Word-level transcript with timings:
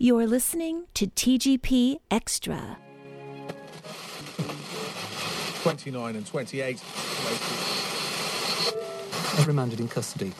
You're 0.00 0.28
listening 0.28 0.84
to 0.94 1.08
TGP 1.08 1.96
Xtra. 2.08 2.76
29 5.64 6.14
and 6.14 6.24
28. 6.24 6.80
remanded 9.44 9.80
in 9.80 9.88
custody. 9.88 10.32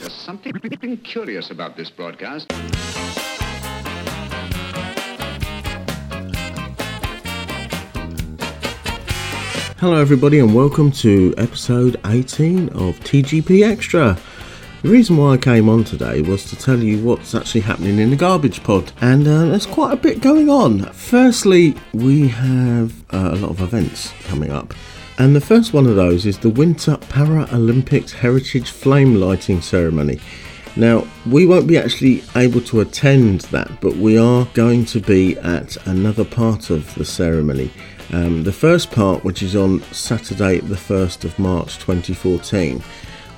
There's 0.00 0.12
something 0.12 0.96
curious 1.04 1.52
about 1.52 1.76
this 1.76 1.90
broadcast. 1.90 2.52
Hello, 9.84 10.00
everybody, 10.00 10.38
and 10.38 10.54
welcome 10.54 10.90
to 10.92 11.34
episode 11.36 12.00
18 12.06 12.70
of 12.70 12.98
TGP 13.00 13.76
Xtra. 13.76 14.18
The 14.80 14.88
reason 14.88 15.18
why 15.18 15.34
I 15.34 15.36
came 15.36 15.68
on 15.68 15.84
today 15.84 16.22
was 16.22 16.48
to 16.48 16.56
tell 16.56 16.78
you 16.78 17.04
what's 17.04 17.34
actually 17.34 17.60
happening 17.60 17.98
in 17.98 18.08
the 18.08 18.16
garbage 18.16 18.62
pod, 18.62 18.92
and 19.02 19.28
uh, 19.28 19.44
there's 19.44 19.66
quite 19.66 19.92
a 19.92 19.96
bit 19.96 20.22
going 20.22 20.48
on. 20.48 20.84
Firstly, 20.94 21.76
we 21.92 22.28
have 22.28 22.94
uh, 23.12 23.32
a 23.32 23.36
lot 23.36 23.50
of 23.50 23.60
events 23.60 24.14
coming 24.22 24.50
up, 24.50 24.72
and 25.18 25.36
the 25.36 25.40
first 25.42 25.74
one 25.74 25.86
of 25.86 25.96
those 25.96 26.24
is 26.24 26.38
the 26.38 26.48
Winter 26.48 26.96
Paralympics 26.96 28.12
Heritage 28.12 28.70
Flame 28.70 29.16
Lighting 29.16 29.60
Ceremony. 29.60 30.18
Now, 30.76 31.06
we 31.26 31.46
won't 31.46 31.68
be 31.68 31.76
actually 31.76 32.24
able 32.34 32.62
to 32.62 32.80
attend 32.80 33.42
that, 33.42 33.82
but 33.82 33.96
we 33.96 34.16
are 34.16 34.46
going 34.54 34.86
to 34.86 35.00
be 35.00 35.36
at 35.40 35.76
another 35.86 36.24
part 36.24 36.70
of 36.70 36.94
the 36.94 37.04
ceremony. 37.04 37.70
Um, 38.14 38.44
the 38.44 38.52
first 38.52 38.92
part, 38.92 39.24
which 39.24 39.42
is 39.42 39.56
on 39.56 39.82
Saturday, 39.90 40.60
the 40.60 40.76
1st 40.76 41.24
of 41.24 41.36
March 41.36 41.78
2014. 41.78 42.80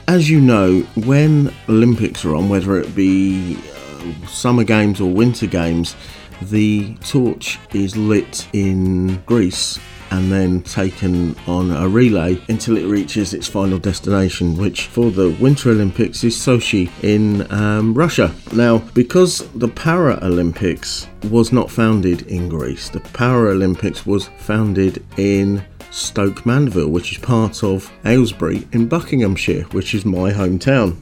As 0.06 0.28
you 0.28 0.38
know, 0.38 0.80
when 1.06 1.50
Olympics 1.66 2.26
are 2.26 2.34
on, 2.34 2.50
whether 2.50 2.78
it 2.78 2.94
be 2.94 3.56
uh, 3.56 4.26
summer 4.26 4.64
games 4.64 5.00
or 5.00 5.10
winter 5.10 5.46
games, 5.46 5.96
the 6.42 6.94
torch 6.96 7.58
is 7.72 7.96
lit 7.96 8.46
in 8.52 9.16
Greece 9.22 9.78
and 10.10 10.30
then 10.30 10.62
taken 10.62 11.36
on 11.46 11.70
a 11.70 11.88
relay 11.88 12.40
until 12.48 12.76
it 12.76 12.86
reaches 12.86 13.34
its 13.34 13.46
final 13.46 13.78
destination, 13.78 14.56
which 14.56 14.86
for 14.86 15.10
the 15.10 15.30
Winter 15.40 15.70
Olympics 15.70 16.24
is 16.24 16.36
Sochi 16.36 16.90
in 17.02 17.50
um, 17.52 17.94
Russia. 17.94 18.34
Now, 18.52 18.78
because 18.94 19.48
the 19.54 19.68
Paralympics 19.68 21.06
was 21.30 21.52
not 21.52 21.70
founded 21.70 22.22
in 22.28 22.48
Greece, 22.48 22.88
the 22.88 23.00
Paralympics 23.00 24.06
was 24.06 24.28
founded 24.38 25.04
in 25.16 25.64
Stoke 25.90 26.44
Mandeville, 26.44 26.88
which 26.90 27.12
is 27.12 27.18
part 27.18 27.64
of 27.64 27.90
Aylesbury 28.04 28.66
in 28.72 28.86
Buckinghamshire, 28.86 29.62
which 29.72 29.94
is 29.94 30.04
my 30.04 30.30
hometown. 30.30 30.96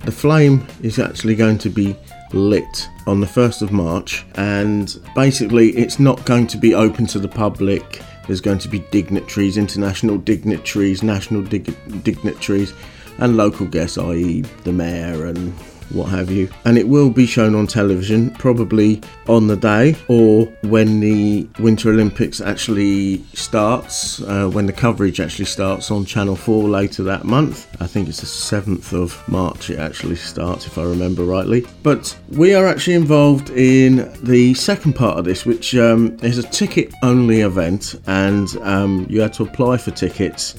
The 0.00 0.12
flame 0.12 0.66
is 0.82 0.98
actually 0.98 1.36
going 1.36 1.58
to 1.58 1.70
be 1.70 1.96
lit 2.32 2.88
on 3.06 3.20
the 3.20 3.26
1st 3.26 3.62
of 3.62 3.72
March, 3.72 4.24
and 4.34 4.98
basically, 5.14 5.70
it's 5.70 5.98
not 5.98 6.24
going 6.24 6.46
to 6.48 6.56
be 6.56 6.74
open 6.74 7.06
to 7.06 7.18
the 7.18 7.28
public 7.28 8.02
there's 8.26 8.40
going 8.40 8.58
to 8.58 8.68
be 8.68 8.80
dignitaries, 8.90 9.56
international 9.56 10.18
dignitaries, 10.18 11.02
national 11.02 11.42
dig- 11.42 12.02
dignitaries, 12.02 12.72
and 13.18 13.36
local 13.36 13.66
guests, 13.66 13.98
i.e., 13.98 14.40
the 14.64 14.72
mayor 14.72 15.26
and 15.26 15.54
what 15.94 16.08
have 16.08 16.30
you. 16.30 16.48
And 16.64 16.78
it 16.78 16.88
will 16.88 17.10
be 17.10 17.26
shown 17.26 17.54
on 17.54 17.66
television, 17.66 18.30
probably 18.30 19.00
on 19.28 19.46
the 19.46 19.56
day 19.56 19.96
or 20.08 20.46
when 20.62 21.00
the 21.00 21.48
Winter 21.58 21.90
Olympics 21.90 22.40
actually 22.40 23.22
starts, 23.34 24.22
uh, 24.22 24.48
when 24.48 24.66
the 24.66 24.72
coverage 24.72 25.20
actually 25.20 25.44
starts 25.44 25.90
on 25.90 26.04
Channel 26.04 26.36
4 26.36 26.68
later 26.68 27.02
that 27.04 27.24
month. 27.24 27.68
I 27.80 27.86
think 27.86 28.08
it's 28.08 28.20
the 28.20 28.26
7th 28.26 28.92
of 28.92 29.26
March 29.28 29.70
it 29.70 29.78
actually 29.78 30.16
starts, 30.16 30.66
if 30.66 30.78
I 30.78 30.84
remember 30.84 31.24
rightly. 31.24 31.66
But 31.82 32.16
we 32.30 32.54
are 32.54 32.66
actually 32.66 32.94
involved 32.94 33.50
in 33.50 34.12
the 34.22 34.54
second 34.54 34.94
part 34.94 35.18
of 35.18 35.24
this, 35.24 35.44
which 35.44 35.74
um, 35.76 36.16
is 36.22 36.38
a 36.38 36.42
ticket 36.42 36.92
only 37.02 37.40
event, 37.40 38.00
and 38.06 38.56
um, 38.62 39.06
you 39.08 39.20
had 39.20 39.32
to 39.34 39.44
apply 39.44 39.76
for 39.76 39.90
tickets 39.90 40.54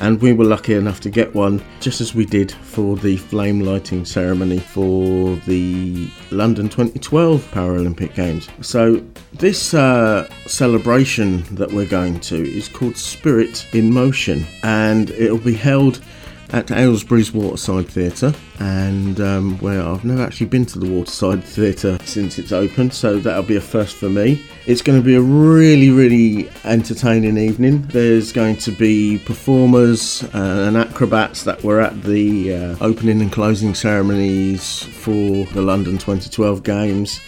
and 0.00 0.20
we 0.20 0.32
were 0.32 0.44
lucky 0.44 0.74
enough 0.74 1.00
to 1.00 1.10
get 1.10 1.34
one 1.34 1.62
just 1.80 2.00
as 2.00 2.14
we 2.14 2.24
did 2.24 2.52
for 2.52 2.96
the 2.96 3.16
flame 3.16 3.60
lighting 3.60 4.04
ceremony 4.04 4.58
for 4.58 5.36
the 5.46 6.08
London 6.30 6.68
2012 6.68 7.42
Paralympic 7.50 8.14
Games. 8.14 8.48
So, 8.60 9.04
this 9.32 9.74
uh, 9.74 10.28
celebration 10.46 11.42
that 11.54 11.70
we're 11.72 11.86
going 11.86 12.20
to 12.20 12.36
is 12.36 12.68
called 12.68 12.96
Spirit 12.96 13.66
in 13.74 13.92
Motion, 13.92 14.44
and 14.62 15.10
it'll 15.10 15.38
be 15.38 15.54
held 15.54 16.00
at 16.50 16.70
Aylesbury's 16.70 17.32
Waterside 17.32 17.88
Theatre, 17.88 18.32
and 18.58 19.20
um, 19.20 19.58
where 19.58 19.82
I've 19.82 20.04
never 20.04 20.22
actually 20.22 20.46
been 20.46 20.64
to 20.66 20.78
the 20.78 20.90
Waterside 20.90 21.44
Theatre 21.44 21.98
since 22.04 22.38
it's 22.38 22.52
opened, 22.52 22.94
so 22.94 23.18
that'll 23.18 23.42
be 23.42 23.56
a 23.56 23.60
first 23.60 23.96
for 23.96 24.08
me. 24.08 24.44
It's 24.66 24.82
going 24.82 24.98
to 24.98 25.04
be 25.04 25.14
a 25.14 25.20
really, 25.20 25.90
really 25.90 26.50
entertaining 26.64 27.36
evening. 27.36 27.82
There's 27.82 28.32
going 28.32 28.56
to 28.58 28.70
be 28.72 29.18
performers 29.18 30.22
uh, 30.34 30.64
and 30.68 30.76
acrobats 30.76 31.44
that 31.44 31.62
were 31.62 31.80
at 31.80 32.02
the 32.02 32.54
uh, 32.54 32.76
opening 32.80 33.20
and 33.20 33.32
closing 33.32 33.74
ceremonies 33.74 34.82
for 34.82 35.44
the 35.52 35.62
London 35.62 35.94
2012 35.94 36.62
Games. 36.62 37.20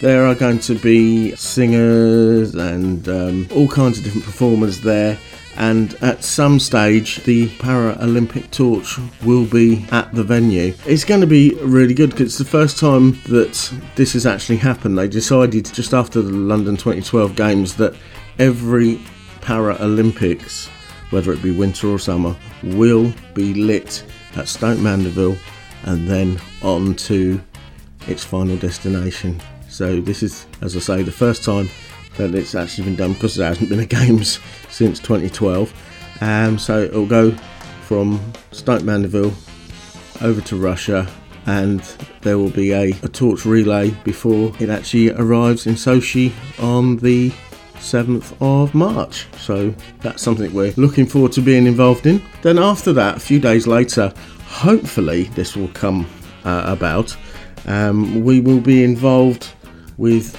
There 0.00 0.26
are 0.26 0.34
going 0.34 0.58
to 0.60 0.74
be 0.74 1.34
singers 1.36 2.54
and 2.54 3.08
um, 3.08 3.48
all 3.54 3.68
kinds 3.68 3.98
of 3.98 4.04
different 4.04 4.26
performers 4.26 4.80
there 4.80 5.18
and 5.56 5.94
at 6.02 6.24
some 6.24 6.58
stage 6.58 7.22
the 7.24 7.48
Paralympic 7.58 8.50
torch 8.50 8.98
will 9.24 9.46
be 9.46 9.86
at 9.90 10.12
the 10.14 10.24
venue. 10.24 10.74
It's 10.86 11.04
going 11.04 11.20
to 11.20 11.26
be 11.26 11.54
really 11.62 11.94
good 11.94 12.10
because 12.10 12.26
it's 12.26 12.38
the 12.38 12.44
first 12.44 12.78
time 12.78 13.12
that 13.28 13.72
this 13.94 14.14
has 14.14 14.26
actually 14.26 14.56
happened. 14.56 14.98
They 14.98 15.08
decided 15.08 15.66
just 15.66 15.94
after 15.94 16.20
the 16.22 16.32
London 16.32 16.76
2012 16.76 17.36
Games 17.36 17.76
that 17.76 17.94
every 18.38 19.00
Paralympics, 19.40 20.68
whether 21.10 21.32
it 21.32 21.42
be 21.42 21.50
winter 21.50 21.88
or 21.88 21.98
summer, 21.98 22.36
will 22.62 23.12
be 23.34 23.54
lit 23.54 24.04
at 24.36 24.48
Stoke 24.48 24.78
Mandeville 24.78 25.36
and 25.84 26.08
then 26.08 26.40
on 26.62 26.94
to 26.94 27.40
its 28.06 28.24
final 28.24 28.56
destination. 28.56 29.40
So 29.68 30.00
this 30.00 30.22
is, 30.22 30.46
as 30.60 30.76
I 30.76 30.80
say, 30.80 31.02
the 31.02 31.12
first 31.12 31.44
time 31.44 31.68
that 32.16 32.34
it's 32.34 32.54
actually 32.54 32.84
been 32.84 32.96
done 32.96 33.12
because 33.14 33.36
there 33.36 33.48
hasn't 33.48 33.68
been 33.68 33.80
a 33.80 33.86
games 34.00 34.38
since 34.68 34.98
2012. 34.98 35.72
Um, 36.20 36.58
so 36.58 36.82
it'll 36.82 37.06
go 37.06 37.32
from 37.82 38.20
Stoke 38.52 38.82
Mandeville 38.82 39.34
over 40.22 40.40
to 40.42 40.56
Russia, 40.56 41.08
and 41.46 41.80
there 42.22 42.38
will 42.38 42.50
be 42.50 42.72
a, 42.72 42.90
a 43.02 43.08
torch 43.08 43.44
relay 43.44 43.90
before 44.04 44.52
it 44.60 44.70
actually 44.70 45.10
arrives 45.10 45.66
in 45.66 45.74
Sochi 45.74 46.32
on 46.62 46.96
the 46.98 47.30
7th 47.74 48.34
of 48.40 48.74
March. 48.74 49.26
So 49.36 49.74
that's 50.00 50.22
something 50.22 50.52
we're 50.54 50.72
looking 50.76 51.06
forward 51.06 51.32
to 51.32 51.42
being 51.42 51.66
involved 51.66 52.06
in. 52.06 52.22
Then, 52.42 52.58
after 52.58 52.92
that, 52.94 53.16
a 53.18 53.20
few 53.20 53.38
days 53.38 53.66
later, 53.66 54.12
hopefully, 54.46 55.24
this 55.34 55.56
will 55.56 55.68
come 55.68 56.06
uh, 56.44 56.64
about. 56.66 57.14
Um, 57.66 58.24
we 58.24 58.40
will 58.40 58.60
be 58.60 58.84
involved 58.84 59.48
with 59.96 60.34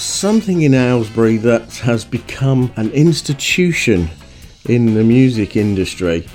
something 0.00 0.62
in 0.62 0.72
Aylesbury 0.72 1.36
that 1.36 1.76
has 1.76 2.06
become 2.06 2.72
an 2.76 2.90
institution 2.92 4.08
in 4.66 4.94
the 4.94 5.04
music 5.04 5.56
industry. 5.56 6.26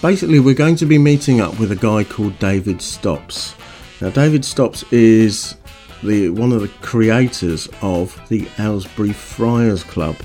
Basically, 0.00 0.40
we're 0.40 0.54
going 0.54 0.76
to 0.76 0.86
be 0.86 0.96
meeting 0.96 1.40
up 1.40 1.58
with 1.58 1.72
a 1.72 1.76
guy 1.76 2.04
called 2.04 2.38
David 2.38 2.80
Stopps. 2.80 3.54
Now, 4.00 4.08
David 4.10 4.44
Stopps 4.46 4.82
is 4.92 5.56
the 6.02 6.30
one 6.30 6.52
of 6.52 6.62
the 6.62 6.68
creators 6.80 7.68
of 7.82 8.18
the 8.28 8.48
Aylesbury 8.58 9.12
Friars 9.12 9.84
Club, 9.84 10.16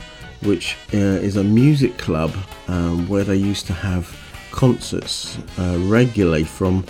which 0.44 0.78
uh, 0.94 0.98
is 0.98 1.36
a 1.36 1.44
music 1.44 1.98
club 1.98 2.34
um, 2.70 3.08
where 3.10 3.26
they 3.26 3.36
used 3.36 3.68
to 3.68 3.74
have 3.74 4.18
concerts 4.52 5.38
uh, 5.58 5.78
regularly 5.82 6.46
from 6.46 6.86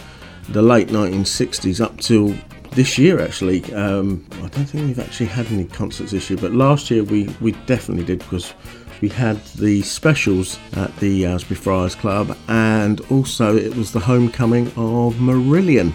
the 0.49 0.61
late 0.61 0.89
1960s 0.89 1.83
up 1.83 1.97
till 1.97 2.35
this 2.71 2.97
year 2.97 3.21
actually. 3.21 3.63
Um, 3.73 4.25
I 4.35 4.47
don't 4.47 4.65
think 4.65 4.87
we've 4.87 4.99
actually 4.99 5.27
had 5.27 5.47
any 5.47 5.65
concerts 5.65 6.11
this 6.11 6.29
year, 6.29 6.39
but 6.39 6.53
last 6.53 6.89
year 6.89 7.03
we, 7.03 7.33
we 7.41 7.51
definitely 7.65 8.05
did 8.05 8.19
because 8.19 8.53
we 9.01 9.09
had 9.09 9.43
the 9.55 9.81
specials 9.81 10.59
at 10.73 10.95
the 10.97 11.25
Aylesbury 11.25 11.57
Friars 11.57 11.95
Club, 11.95 12.37
and 12.47 13.01
also 13.09 13.57
it 13.57 13.75
was 13.75 13.91
the 13.91 13.99
homecoming 13.99 14.67
of 14.67 15.15
Marillion, 15.15 15.91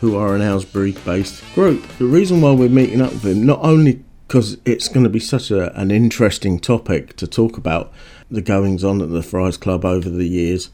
who 0.00 0.16
are 0.16 0.34
an 0.34 0.42
Aylesbury 0.42 0.92
based 0.92 1.42
group. 1.54 1.86
The 1.98 2.04
reason 2.04 2.40
why 2.42 2.52
we're 2.52 2.68
meeting 2.68 3.00
up 3.00 3.12
with 3.12 3.22
them, 3.22 3.46
not 3.46 3.60
only 3.62 4.04
because 4.28 4.58
it's 4.64 4.88
going 4.88 5.04
to 5.04 5.10
be 5.10 5.18
such 5.18 5.50
a, 5.50 5.74
an 5.78 5.90
interesting 5.90 6.60
topic 6.60 7.16
to 7.16 7.26
talk 7.26 7.56
about 7.56 7.92
the 8.30 8.42
goings 8.42 8.84
on 8.84 9.00
at 9.00 9.10
the 9.10 9.22
Friars 9.22 9.56
Club 9.56 9.84
over 9.84 10.08
the 10.08 10.28
years, 10.28 10.70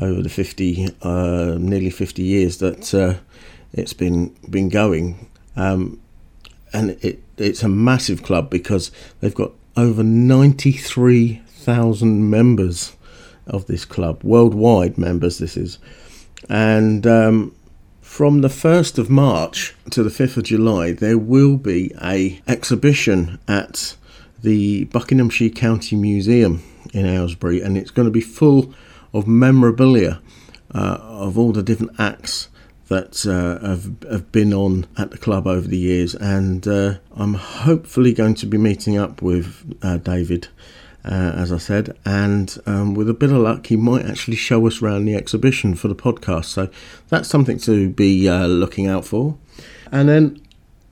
over 0.00 0.22
the 0.22 0.28
50, 0.28 0.88
uh, 1.02 1.56
nearly 1.58 1.90
50 1.90 2.22
years 2.22 2.58
that 2.58 2.94
uh, 2.94 3.14
it's 3.72 3.92
been 3.92 4.34
been 4.48 4.68
going, 4.68 5.28
um, 5.56 6.00
and 6.72 6.90
it 7.02 7.22
it's 7.36 7.62
a 7.62 7.68
massive 7.68 8.22
club 8.22 8.50
because 8.50 8.90
they've 9.20 9.34
got 9.34 9.52
over 9.76 10.02
ninety 10.02 10.72
three 10.72 11.42
thousand 11.46 12.30
members 12.30 12.96
of 13.46 13.66
this 13.66 13.84
club 13.84 14.22
worldwide 14.22 14.98
members. 14.98 15.38
This 15.38 15.56
is, 15.56 15.78
And 16.48 17.06
um, 17.06 17.54
from 18.00 18.40
the 18.40 18.48
1st 18.48 18.98
of 18.98 19.10
March 19.10 19.74
to 19.90 20.02
the 20.02 20.10
5th 20.10 20.38
of 20.38 20.44
July, 20.44 20.92
there 20.92 21.18
will 21.18 21.56
be 21.56 21.92
a 22.02 22.40
exhibition 22.46 23.38
at 23.48 23.96
the 24.42 24.84
Buckinghamshire 24.84 25.50
County 25.50 25.96
Museum 25.96 26.62
in 26.92 27.06
Aylesbury, 27.06 27.60
and 27.60 27.76
it's 27.76 27.90
going 27.90 28.06
to 28.06 28.12
be 28.12 28.20
full 28.20 28.72
of 29.12 29.26
memorabilia 29.26 30.20
uh, 30.74 30.98
of 31.00 31.38
all 31.38 31.52
the 31.52 31.62
different 31.62 31.98
acts 31.98 32.48
that 32.88 33.26
uh, 33.26 33.64
have, 33.66 34.02
have 34.10 34.32
been 34.32 34.52
on 34.52 34.86
at 34.96 35.10
the 35.10 35.18
club 35.18 35.46
over 35.46 35.66
the 35.66 35.78
years. 35.78 36.14
And 36.14 36.66
uh, 36.66 36.94
I'm 37.14 37.34
hopefully 37.34 38.12
going 38.12 38.34
to 38.36 38.46
be 38.46 38.58
meeting 38.58 38.96
up 38.96 39.22
with 39.22 39.78
uh, 39.82 39.98
David. 39.98 40.48
Uh, 41.04 41.32
as 41.36 41.52
I 41.52 41.58
said, 41.58 41.96
and 42.04 42.58
um, 42.66 42.92
with 42.92 43.08
a 43.08 43.14
bit 43.14 43.30
of 43.30 43.38
luck, 43.38 43.68
he 43.68 43.76
might 43.76 44.04
actually 44.04 44.36
show 44.36 44.66
us 44.66 44.82
around 44.82 45.06
the 45.06 45.14
exhibition 45.14 45.74
for 45.74 45.88
the 45.88 45.94
podcast. 45.94 46.46
So 46.46 46.68
that's 47.08 47.28
something 47.28 47.56
to 47.60 47.88
be 47.88 48.28
uh, 48.28 48.46
looking 48.46 48.88
out 48.88 49.06
for. 49.06 49.38
And 49.90 50.08
then, 50.08 50.42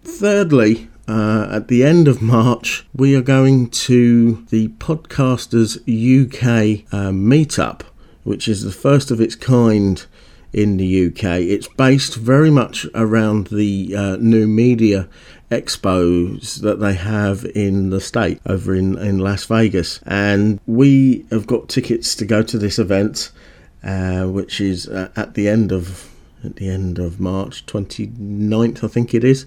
thirdly, 0.05 0.89
uh, 1.07 1.49
at 1.51 1.69
the 1.69 1.85
end 1.85 2.09
of 2.09 2.23
March, 2.23 2.87
we 2.95 3.15
are 3.15 3.21
going 3.21 3.69
to 3.69 4.47
the 4.49 4.69
Podcasters 4.69 5.77
UK 5.83 6.87
meetup, 7.13 7.83
which 8.23 8.49
is 8.49 8.63
the 8.63 8.73
first 8.73 9.11
of 9.11 9.21
its 9.21 9.35
kind 9.35 10.07
in 10.53 10.77
the 10.77 11.07
UK. 11.07 11.41
It's 11.41 11.69
based 11.69 12.15
very 12.15 12.51
much 12.51 12.87
around 12.95 13.49
the 13.49 13.95
uh, 13.95 14.17
new 14.17 14.47
media 14.47 15.09
expos 15.51 16.61
that 16.61 16.81
they 16.81 16.95
have 16.95 17.45
in 17.55 17.91
the 17.91 18.01
state 18.01 18.41
over 18.47 18.75
in, 18.75 18.99
in 18.99 19.19
Las 19.19 19.45
Vegas. 19.45 20.01
And 20.07 20.61
we 20.67 21.25
have 21.31 21.47
got 21.47 21.69
tickets 21.69 22.15
to 22.17 22.25
go 22.25 22.43
to 22.43 22.59
this 22.59 22.79
event, 22.79 23.31
uh, 23.85 24.25
which 24.25 24.61
is 24.61 24.89
uh, 24.89 25.11
at 25.17 25.35
the 25.35 25.49
end 25.49 25.73
of 25.73 26.11
at 26.45 26.57
the 26.57 26.69
end 26.69 26.99
of 26.99 27.19
March 27.19 27.67
29th, 27.67 28.85
I 28.85 28.89
think 28.89 29.15
it 29.15 29.25
is. 29.25 29.47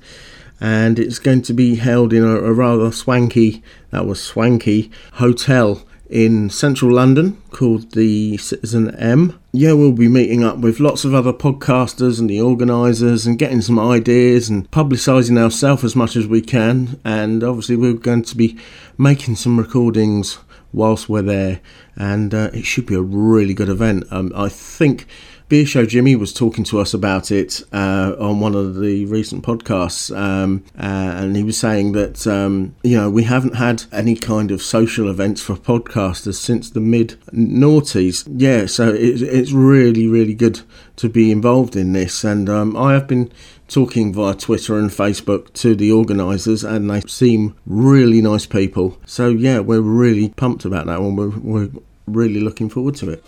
And 0.59 0.99
it's 0.99 1.19
going 1.19 1.43
to 1.43 1.53
be 1.53 1.75
held 1.75 2.11
in 2.11 2.23
a, 2.23 2.35
a 2.35 2.51
rather 2.51 2.91
swanky, 2.91 3.63
that 3.91 4.05
was 4.05 4.21
swanky, 4.21 4.91
hotel 5.13 5.85
in 6.09 6.49
central 6.49 6.91
London 6.91 7.41
called 7.51 7.91
the 7.91 8.35
Citizen 8.37 8.95
M. 8.95 9.39
Yeah, 9.51 9.73
we'll 9.73 9.91
be 9.91 10.07
meeting 10.07 10.43
up 10.43 10.57
with 10.57 10.79
lots 10.79 11.05
of 11.05 11.13
other 11.13 11.33
podcasters 11.33 12.19
and 12.19 12.29
the 12.29 12.41
organisers 12.41 13.27
and 13.27 13.37
getting 13.37 13.61
some 13.61 13.79
ideas 13.79 14.49
and 14.49 14.69
publicising 14.71 15.37
ourselves 15.37 15.83
as 15.83 15.95
much 15.95 16.15
as 16.15 16.27
we 16.27 16.41
can. 16.41 16.99
And 17.05 17.43
obviously, 17.43 17.75
we're 17.75 17.93
going 17.93 18.23
to 18.23 18.35
be 18.35 18.57
making 18.97 19.35
some 19.35 19.57
recordings 19.57 20.39
whilst 20.73 21.09
we're 21.09 21.21
there, 21.21 21.61
and 21.95 22.33
uh, 22.33 22.49
it 22.53 22.65
should 22.65 22.85
be 22.85 22.95
a 22.95 23.01
really 23.01 23.53
good 23.53 23.69
event. 23.69 24.05
Um, 24.11 24.31
I 24.35 24.49
think 24.49 25.07
Beer 25.49 25.65
Show 25.65 25.83
Jimmy 25.83 26.15
was 26.15 26.31
talking 26.31 26.63
to 26.65 26.79
us 26.79 26.93
about 26.93 27.31
it 27.31 27.63
uh, 27.73 28.15
on 28.19 28.39
one 28.39 28.53
of 28.53 28.79
the 28.79 29.05
recent 29.05 29.43
podcasts, 29.43 30.15
um, 30.15 30.63
uh, 30.77 30.83
and 30.83 31.35
he 31.35 31.41
was 31.41 31.57
saying 31.57 31.93
that 31.93 32.27
um, 32.27 32.75
you 32.83 32.95
know 32.95 33.09
we 33.09 33.23
haven't 33.23 33.55
had 33.55 33.85
any 33.91 34.15
kind 34.15 34.51
of 34.51 34.61
social 34.61 35.09
events 35.09 35.41
for 35.41 35.55
podcasters 35.55 36.35
since 36.35 36.69
the 36.69 36.79
mid 36.79 37.19
noughties. 37.33 38.27
Yeah, 38.31 38.67
so 38.67 38.93
it, 38.93 39.23
it's 39.23 39.51
really 39.51 40.07
really 40.07 40.35
good 40.35 40.61
to 40.97 41.09
be 41.09 41.31
involved 41.31 41.75
in 41.75 41.93
this, 41.93 42.23
and 42.23 42.47
um, 42.47 42.77
I 42.77 42.93
have 42.93 43.07
been 43.07 43.31
talking 43.67 44.13
via 44.13 44.35
Twitter 44.35 44.77
and 44.77 44.91
Facebook 44.91 45.51
to 45.53 45.73
the 45.73 45.91
organisers, 45.91 46.63
and 46.63 46.91
they 46.91 47.01
seem 47.01 47.55
really 47.65 48.21
nice 48.21 48.45
people. 48.45 48.99
So 49.07 49.29
yeah, 49.29 49.61
we're 49.61 49.81
really 49.81 50.29
pumped 50.29 50.63
about 50.63 50.85
that 50.85 51.01
one. 51.01 51.15
We're, 51.15 51.39
we're 51.39 51.71
really 52.05 52.39
looking 52.39 52.69
forward 52.69 52.93
to 52.97 53.09
it. 53.09 53.23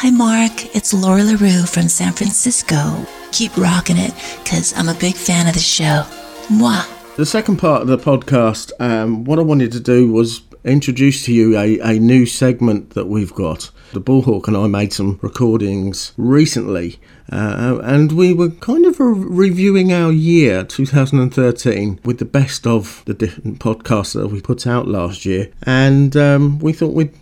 Hi, 0.00 0.10
Mark. 0.10 0.76
It's 0.76 0.92
Laura 0.92 1.24
LaRue 1.24 1.64
from 1.64 1.88
San 1.88 2.12
Francisco. 2.12 3.06
Keep 3.32 3.56
rocking 3.56 3.96
it, 3.96 4.12
because 4.44 4.74
I'm 4.76 4.90
a 4.90 4.94
big 5.00 5.14
fan 5.14 5.46
of 5.46 5.54
the 5.54 5.58
show. 5.58 6.04
Mwah. 6.48 7.16
The 7.16 7.24
second 7.24 7.56
part 7.56 7.80
of 7.80 7.88
the 7.88 7.96
podcast, 7.96 8.72
um, 8.78 9.24
what 9.24 9.38
I 9.38 9.42
wanted 9.42 9.72
to 9.72 9.80
do 9.80 10.12
was 10.12 10.42
introduce 10.64 11.24
to 11.24 11.32
you 11.32 11.56
a, 11.56 11.78
a 11.78 11.98
new 11.98 12.26
segment 12.26 12.90
that 12.90 13.06
we've 13.06 13.32
got. 13.32 13.70
The 13.94 14.02
Bullhawk 14.02 14.48
and 14.48 14.56
I 14.58 14.66
made 14.66 14.92
some 14.92 15.18
recordings 15.22 16.12
recently, 16.18 17.00
uh, 17.32 17.78
and 17.82 18.12
we 18.12 18.34
were 18.34 18.50
kind 18.50 18.84
of 18.84 18.96
reviewing 19.00 19.94
our 19.94 20.12
year 20.12 20.62
2013 20.62 22.00
with 22.04 22.18
the 22.18 22.26
best 22.26 22.66
of 22.66 23.02
the 23.06 23.14
different 23.14 23.60
podcasts 23.60 24.12
that 24.12 24.28
we 24.28 24.42
put 24.42 24.66
out 24.66 24.88
last 24.88 25.24
year, 25.24 25.50
and 25.62 26.14
um, 26.18 26.58
we 26.58 26.74
thought 26.74 26.92
we'd 26.92 27.14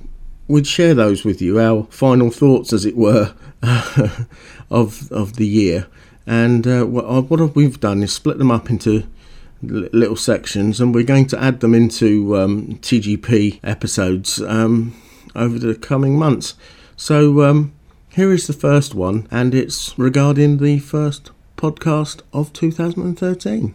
we'd 0.49 0.67
share 0.67 0.94
those 0.94 1.25
with 1.25 1.41
you, 1.41 1.58
our 1.61 1.85
final 1.91 2.31
thoughts, 2.31 2.73
as 2.73 2.85
it 2.85 2.96
were, 2.96 3.35
of 4.70 5.11
of 5.12 5.37
the 5.37 5.46
year. 5.46 5.87
And 6.26 6.67
uh, 6.67 6.85
what, 6.85 7.31
what 7.31 7.55
we've 7.55 7.81
done 7.81 8.02
is 8.02 8.12
split 8.12 8.38
them 8.38 8.50
up 8.50 8.70
into 8.70 9.05
little 9.62 10.17
sections, 10.17 10.81
and 10.81 10.94
we're 10.94 11.05
going 11.05 11.26
to 11.26 11.43
add 11.43 11.61
them 11.61 11.75
into 11.75 12.37
um, 12.37 12.79
TGP 12.81 13.61
episodes 13.62 14.41
um, 14.43 14.94
over 15.35 15.58
the 15.58 15.75
coming 15.75 16.19
months. 16.19 16.55
So 16.96 17.43
um, 17.43 17.73
here 18.11 18.32
is 18.32 18.46
the 18.46 18.52
first 18.52 18.94
one, 18.94 19.26
and 19.31 19.55
it's 19.55 19.99
regarding 19.99 20.58
the 20.58 20.79
first 20.79 21.31
podcast 21.56 22.20
of 22.32 22.52
2013. 22.52 23.75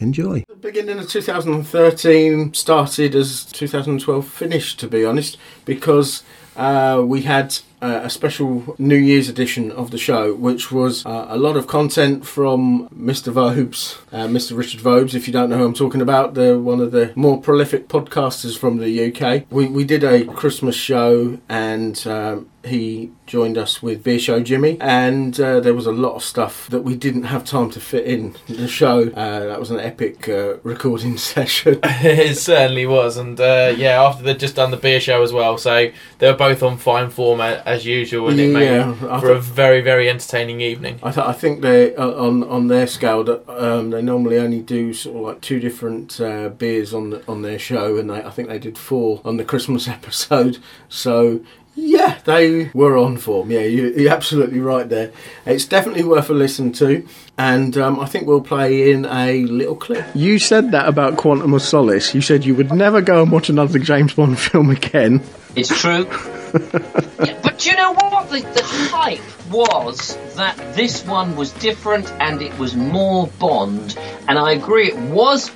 Enjoy. 0.00 0.44
The 0.48 0.54
beginning 0.54 0.98
of 0.98 1.08
2013 1.08 2.54
started 2.54 3.14
as 3.14 3.44
2012 3.44 4.26
finished, 4.26 4.80
to 4.80 4.88
be 4.88 5.04
honest, 5.04 5.36
because 5.66 6.22
uh, 6.56 7.02
we 7.04 7.22
had 7.22 7.58
uh, 7.82 8.00
a 8.02 8.10
special 8.10 8.74
New 8.78 8.96
Year's 8.96 9.28
edition 9.28 9.70
of 9.72 9.90
the 9.90 9.98
show, 9.98 10.34
which 10.34 10.70
was 10.70 11.04
uh, 11.06 11.26
a 11.28 11.38
lot 11.38 11.56
of 11.56 11.66
content 11.66 12.26
from 12.26 12.88
Mr. 12.88 13.32
Vobes, 13.32 13.98
uh, 14.12 14.26
Mr. 14.26 14.56
Richard 14.56 14.80
Vobes. 14.80 15.14
If 15.14 15.26
you 15.26 15.32
don't 15.32 15.50
know 15.50 15.58
who 15.58 15.64
I'm 15.64 15.74
talking 15.74 16.00
about, 16.00 16.34
they're 16.34 16.58
one 16.58 16.80
of 16.80 16.92
the 16.92 17.12
more 17.14 17.40
prolific 17.40 17.88
podcasters 17.88 18.58
from 18.58 18.78
the 18.78 19.12
UK. 19.12 19.46
We, 19.50 19.66
we 19.66 19.84
did 19.84 20.04
a 20.04 20.24
Christmas 20.24 20.76
show 20.76 21.38
and 21.48 22.06
um, 22.06 22.50
he 22.64 23.10
joined 23.26 23.56
us 23.56 23.82
with 23.82 24.02
Beer 24.04 24.18
Show 24.18 24.42
Jimmy, 24.42 24.76
and 24.80 25.38
uh, 25.40 25.60
there 25.60 25.72
was 25.72 25.86
a 25.86 25.92
lot 25.92 26.14
of 26.14 26.22
stuff 26.22 26.68
that 26.68 26.82
we 26.82 26.94
didn't 26.94 27.22
have 27.24 27.44
time 27.44 27.70
to 27.70 27.80
fit 27.80 28.04
in 28.04 28.36
the 28.48 28.68
show. 28.68 29.08
Uh, 29.10 29.46
that 29.46 29.58
was 29.58 29.70
an 29.70 29.80
epic 29.80 30.28
uh, 30.28 30.58
recording 30.62 31.16
session. 31.18 31.80
it 31.84 32.36
certainly 32.36 32.86
was, 32.86 33.16
and 33.16 33.40
uh, 33.40 33.72
yeah, 33.76 34.02
after 34.02 34.22
they'd 34.22 34.38
just 34.38 34.56
done 34.56 34.70
the 34.70 34.76
beer 34.76 35.00
show 35.00 35.22
as 35.22 35.32
well, 35.32 35.56
so 35.56 35.90
they 36.18 36.30
were 36.30 36.36
both 36.36 36.62
on 36.62 36.76
fine 36.76 37.08
form 37.08 37.40
as 37.70 37.84
usual, 37.86 38.28
and 38.28 38.40
it 38.40 38.52
made 38.52 38.64
Yeah, 38.66 38.94
I 39.08 39.20
for 39.20 39.30
a 39.30 39.40
very, 39.40 39.80
very 39.80 40.08
entertaining 40.08 40.60
evening. 40.60 40.98
I, 41.02 41.10
th- 41.10 41.26
I 41.26 41.32
think 41.32 41.60
they 41.60 41.94
uh, 41.94 42.10
on 42.10 42.44
on 42.44 42.68
their 42.68 42.86
scale 42.86 43.24
that 43.24 43.48
um, 43.48 43.90
they 43.90 44.02
normally 44.02 44.38
only 44.38 44.60
do 44.60 44.92
sort 44.92 45.16
of 45.16 45.22
like 45.22 45.40
two 45.40 45.60
different 45.60 46.20
uh, 46.20 46.48
beers 46.50 46.92
on 46.92 47.10
the, 47.10 47.22
on 47.28 47.42
their 47.42 47.58
show, 47.58 47.96
and 47.96 48.10
they, 48.10 48.22
I 48.22 48.30
think 48.30 48.48
they 48.48 48.58
did 48.58 48.76
four 48.76 49.20
on 49.24 49.36
the 49.36 49.44
Christmas 49.44 49.88
episode. 49.96 50.58
So 50.88 51.40
yeah, 51.76 52.18
they 52.24 52.70
were 52.74 52.96
on 52.96 53.16
form. 53.16 53.50
Yeah, 53.50 53.60
you, 53.60 53.92
you're 53.92 54.12
absolutely 54.12 54.60
right 54.60 54.88
there. 54.88 55.12
It's 55.46 55.64
definitely 55.64 56.04
worth 56.04 56.28
a 56.30 56.34
listen 56.34 56.72
to, 56.74 57.06
and 57.38 57.76
um, 57.78 58.00
I 58.00 58.06
think 58.06 58.26
we'll 58.26 58.40
play 58.40 58.90
in 58.90 59.06
a 59.06 59.44
little 59.44 59.76
clip. 59.76 60.04
You 60.14 60.38
said 60.38 60.72
that 60.72 60.88
about 60.88 61.16
Quantum 61.16 61.54
of 61.54 61.62
Solace. 61.62 62.14
You 62.14 62.20
said 62.20 62.44
you 62.44 62.54
would 62.54 62.72
never 62.72 63.00
go 63.00 63.22
and 63.22 63.30
watch 63.30 63.48
another 63.48 63.78
James 63.78 64.14
Bond 64.14 64.38
film 64.50 64.70
again. 64.70 65.22
It's 65.56 65.80
true. 65.80 66.06
But 66.52 67.66
you 67.66 67.76
know 67.76 67.92
what? 67.92 68.30
The, 68.30 68.40
the 68.40 68.62
hype 68.64 69.50
was 69.50 70.16
that 70.36 70.56
this 70.74 71.04
one 71.04 71.36
was 71.36 71.52
different 71.52 72.10
and 72.12 72.40
it 72.42 72.58
was 72.58 72.74
more 72.74 73.26
Bond. 73.38 73.98
And 74.28 74.38
I 74.38 74.52
agree, 74.52 74.88
it 74.88 74.96
was 74.96 75.50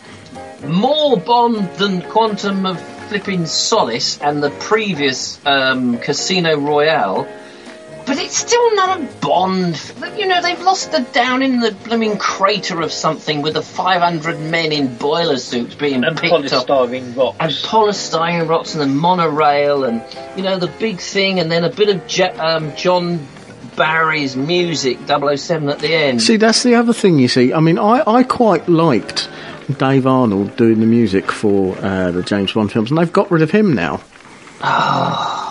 more 0.67 1.17
Bond 1.17 1.71
than 1.77 2.03
Quantum 2.03 2.67
of 2.67 2.81
Flipping 3.09 3.47
Solace 3.47 4.21
and 4.21 4.43
the 4.43 4.51
previous 4.51 5.39
um, 5.47 5.99
Casino 5.99 6.59
Royale. 6.59 7.27
But 8.07 8.19
it's 8.19 8.37
still 8.37 8.75
not 8.77 9.01
a 9.01 9.05
Bond. 9.21 9.81
You 10.19 10.27
know, 10.27 10.43
they've 10.43 10.61
lost 10.61 10.93
the 10.93 11.01
down 11.13 11.43
in 11.43 11.61
the 11.61 11.73
blooming 11.73 12.19
crater 12.19 12.81
of 12.83 12.93
something 12.93 13.41
with 13.41 13.55
the 13.55 13.63
500 13.63 14.39
men 14.41 14.73
in 14.73 14.95
boiler 14.97 15.39
suits 15.39 15.75
being 15.75 16.05
and 16.05 16.17
picked 16.17 16.53
up 16.53 16.67
polystyrene 16.67 17.17
rocks. 17.17 17.37
and 17.41 17.51
polystyrene 17.53 18.49
rocks 18.49 18.75
and 18.75 18.83
the 18.83 18.87
monorail 18.87 19.85
and 19.85 20.03
you 20.37 20.43
know 20.43 20.59
the 20.59 20.67
big 20.79 20.99
thing 21.01 21.41
and 21.41 21.51
then 21.51 21.65
a 21.65 21.71
bit 21.71 21.89
of 21.89 22.07
Je- 22.07 22.25
um, 22.25 22.77
John 22.77 23.27
Barry's 23.77 24.37
music 24.37 24.99
007 25.07 25.69
at 25.71 25.79
the 25.79 25.95
end. 25.95 26.21
See, 26.23 26.37
that's 26.37 26.63
the 26.63 26.75
other 26.75 26.93
thing. 26.93 27.19
You 27.19 27.29
see, 27.29 27.53
I 27.55 27.61
mean, 27.61 27.79
I, 27.79 28.03
I 28.07 28.23
quite 28.23 28.69
liked 28.69 29.29
Dave 29.79 30.07
Arnold 30.07 30.57
doing 30.57 30.79
the 30.81 30.87
music 30.87 31.33
for 31.33 31.77
uh, 31.79 32.11
the 32.11 32.23
James 32.23 32.53
Bond 32.53 32.71
films, 32.71 32.91
and 32.91 32.99
they've 32.99 33.13
got 33.13 33.31
rid 33.31 33.43
of 33.43 33.51
him 33.51 33.73
now. 33.75 34.01
Oh, 34.61 35.44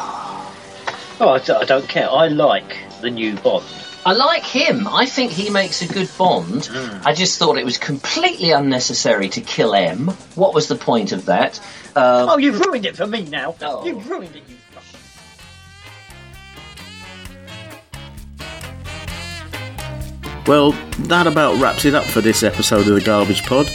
I, 1.19 1.39
d- 1.39 1.53
I 1.53 1.63
don't 1.65 1.87
care. 1.87 2.09
I 2.09 2.27
like 2.27 2.77
the 3.01 3.09
new 3.09 3.35
Bond. 3.37 3.65
I 4.05 4.11
like 4.13 4.43
him. 4.43 4.87
I 4.87 5.05
think 5.05 5.31
he 5.31 5.49
makes 5.49 5.81
a 5.81 5.87
good 5.87 6.09
Bond. 6.17 6.69
I 7.05 7.13
just 7.13 7.39
thought 7.39 7.57
it 7.57 7.65
was 7.65 7.77
completely 7.77 8.51
unnecessary 8.51 9.29
to 9.29 9.41
kill 9.41 9.73
M. 9.73 10.07
What 10.35 10.53
was 10.53 10.67
the 10.67 10.75
point 10.75 11.11
of 11.13 11.25
that? 11.25 11.59
Um, 11.95 12.29
Oh, 12.29 12.37
you've 12.37 12.59
ruined 12.59 12.85
it 12.85 12.97
for 12.97 13.07
me 13.07 13.23
now. 13.23 13.55
Oh. 13.61 13.85
You've 13.85 14.09
ruined 14.09 14.35
it. 14.35 14.43
You... 14.47 14.57
Well, 20.45 20.71
that 21.07 21.25
about 21.27 21.59
wraps 21.61 21.85
it 21.85 21.95
up 21.95 22.03
for 22.03 22.19
this 22.19 22.43
episode 22.43 22.85
of 22.87 22.95
The 22.95 23.01
Garbage 23.01 23.43
Pod. 23.45 23.67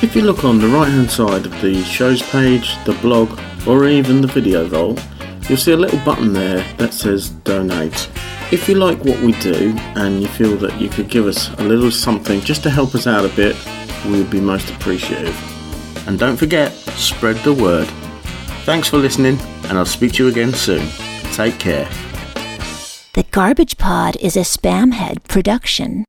If 0.02 0.16
you 0.16 0.22
look 0.22 0.44
on 0.44 0.60
the 0.60 0.68
right 0.68 0.90
hand 0.90 1.10
side 1.10 1.46
of 1.46 1.62
the 1.62 1.84
show's 1.84 2.22
page, 2.22 2.76
the 2.86 2.94
blog, 3.02 3.40
or 3.68 3.88
even 3.88 4.22
the 4.22 4.28
video 4.28 4.68
vault, 4.68 5.04
you'll 5.50 5.58
see 5.58 5.72
a 5.72 5.78
little 5.78 6.00
button 6.06 6.34
there 6.34 6.64
that 6.78 6.94
says 6.94 7.30
donate. 7.30 8.10
If 8.52 8.70
you 8.70 8.76
like 8.76 9.04
what 9.04 9.20
we 9.22 9.34
do 9.40 9.74
and 9.96 10.22
you 10.22 10.28
feel 10.28 10.56
that 10.58 10.80
you 10.80 10.88
could 10.88 11.10
give 11.10 11.26
us 11.26 11.50
a 11.60 11.64
little 11.64 11.92
something 11.92 12.40
just 12.42 12.64
to 12.64 12.70
help 12.70 12.96
us 12.96 13.08
out 13.08 13.26
a 13.26 13.30
bit, 13.30 13.56
we 14.08 14.20
would 14.20 14.30
be 14.30 14.42
most 14.42 14.70
appreciative. 14.70 15.36
And 16.08 16.18
don't 16.18 16.38
forget, 16.38 16.72
spread 16.72 17.36
the 17.38 17.54
word. 17.54 17.88
Thanks 18.66 18.88
for 18.88 18.98
listening, 18.98 19.40
and 19.66 19.78
I'll 19.78 19.86
speak 19.86 20.14
to 20.14 20.24
you 20.24 20.30
again 20.30 20.54
soon. 20.54 20.88
Take 21.34 21.60
care. 21.60 21.88
The 23.14 23.26
Garbage 23.32 23.78
Pod 23.78 24.16
is 24.18 24.36
a 24.38 24.42
Spamhead 24.42 25.24
production. 25.28 26.06